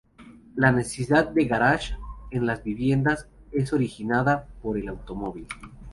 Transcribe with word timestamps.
La 0.55 0.71
necesidad 0.71 1.29
de 1.29 1.45
garaje 1.45 1.95
en 2.31 2.47
las 2.47 2.63
viviendas 2.63 3.27
es 3.51 3.71
originada 3.71 4.47
por 4.63 4.79
el 4.79 4.87
automóvil. 4.87 5.45